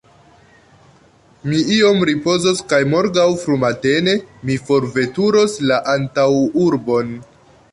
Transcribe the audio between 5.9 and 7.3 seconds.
antaŭurbon.